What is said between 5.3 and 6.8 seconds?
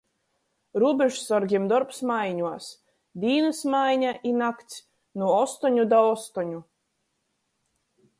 ostoņu da ostoņu.